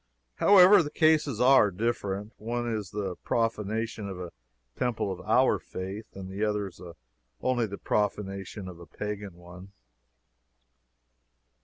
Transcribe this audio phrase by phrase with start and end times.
[0.37, 2.33] However, the cases are different.
[2.37, 4.31] One is the profanation of a
[4.75, 6.71] temple of our faith the other
[7.39, 9.73] only the profanation of a pagan one.